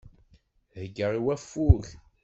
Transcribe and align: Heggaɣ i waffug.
Heggaɣ 0.79 1.11
i 1.19 1.21
waffug. 1.25 1.85